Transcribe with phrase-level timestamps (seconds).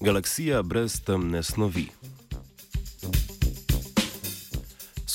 [0.00, 1.88] Galaksija brez temne snovi.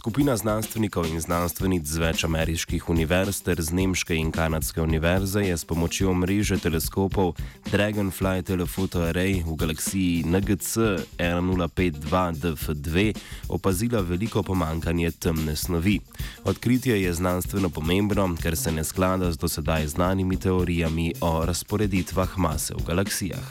[0.02, 5.54] Skupina znanstvenikov in znanstvenic z več ameriških univerz ter z nemške in kanadske univerze je
[5.54, 7.38] s pomočjo mreže teleskopov
[7.70, 13.14] Dragonfly Telephoto Array v galaksiji NGC 1052-DF2
[13.54, 16.02] opazila veliko pomankanje temne snovi.
[16.50, 22.74] Odkritje je znanstveno pomembno, ker se ne sklada z dosedaj znanimi teorijami o razporeditvah mase
[22.74, 23.46] v galaksijah.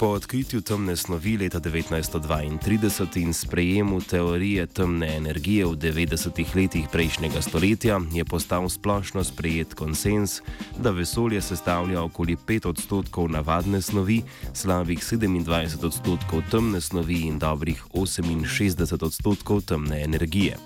[0.00, 7.42] Po odkritju temne snovi leta 1932 in sprejemu teorije temne energije v 90-ih letih prejšnjega
[7.42, 10.40] stoletja je postal splošno sprejet konsens,
[10.78, 14.22] da vesolje sestavlja okoli 5 odstotkov navadne snovi,
[14.54, 20.56] slabih 27 odstotkov temne snovi in dobrih 68 odstotkov temne energije.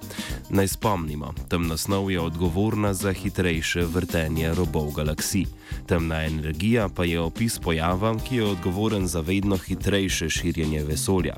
[0.51, 5.47] Naj spomnimo, temna snov je odgovorna za hitrejše vrtenje robov galaksij.
[5.87, 11.37] Temna energija pa je opis pojava, ki je odgovoren za vedno hitrejše širjenje vesolja.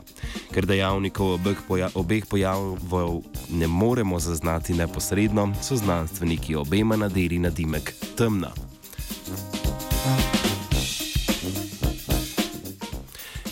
[0.55, 7.95] Ker dejavnikov obeh, poja obeh pojavov ne moremo zaznati neposredno, so znanstveniki obema nadeli nadimek
[8.17, 8.51] temna.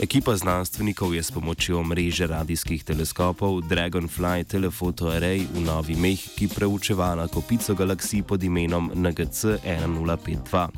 [0.05, 7.25] Ekipa znanstvenikov je s pomočjo mreže radijskih teleskopov Dragonfly Telephoto Array v Novi Mehiki preučevala
[7.29, 10.69] kopico galaksij pod imenom NGC 1052.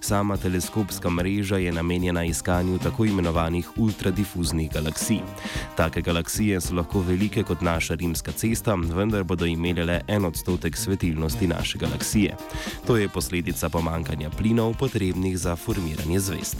[0.00, 5.18] Sama teleskopska mreža je namenjena iskanju tako imenovanih ultradifuznih galaksij.
[5.76, 10.76] Take galaksije so lahko velike kot naša rimska cesta, vendar bodo imele le en odstotek
[10.76, 12.36] svetilnosti naše galaksije.
[12.86, 16.56] To je posledica pomankanja plinov potrebnih za formiranje zvest.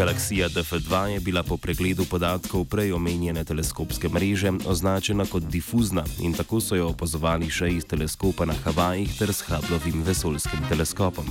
[0.00, 6.32] Galaksija DF2 je bila po pregledu podatkov prej omenjene teleskopske mreže označena kot difuzna in
[6.32, 11.28] tako so jo opazovali še iz teleskopa na Havajih ter s Hubblovim vesoljskim teleskopom.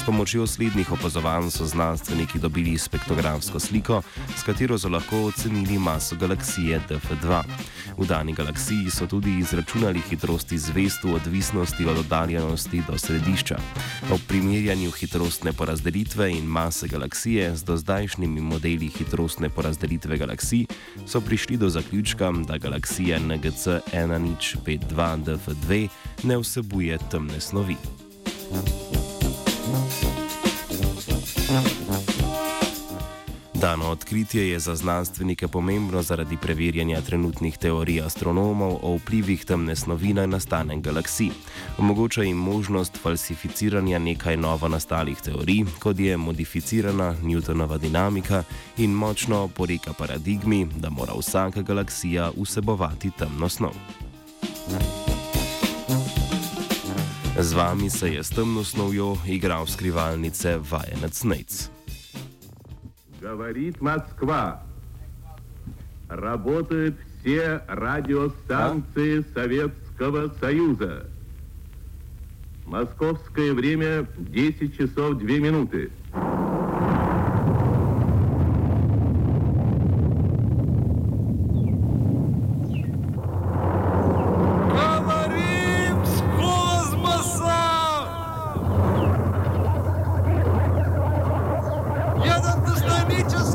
[0.00, 4.02] S pomočjo slednjih opazovanj so znanstveniki dobili spektrografsko sliko,
[4.36, 7.42] s katero so lahko ocenili maso galaksije DF2.
[7.98, 13.58] V dani galaksiji so tudi izračunali hitrosti zvezd v odvisnosti od oddaljenosti do središča.
[14.12, 20.66] Ob primerjanju hitrostne porazdelitve in mase galaksije z do zdajšnjimi modeli hitrostne porazdelitve galaksij
[21.06, 25.88] so prišli do zaključka, da galaksija NGC 1052-DF2
[26.22, 27.76] ne vsebuje temne snovi.
[33.60, 40.12] Dano odkritje je za znanstvenike pomembno zaradi preverjanja trenutnih teorij astronomov o vplivih temne snovi
[40.12, 41.30] na nastanek galaksij.
[41.78, 48.42] Omogoča jim možnost falsificiranja nekaj novo nastalih teorij, kot je modificirana Newtonova dinamika
[48.76, 53.74] in močno poreka paradigmi, da mora vsaka galaksija vsebovati temno snov.
[57.40, 61.79] Z vami se je s temno snovjo igral skrivalnice Vajenec Nec.
[63.20, 64.62] Говорит Москва.
[66.08, 71.06] Работают все радиостанции Советского Союза.
[72.64, 75.90] Московское время 10 часов 2 минуты.
[93.10, 93.49] Заметил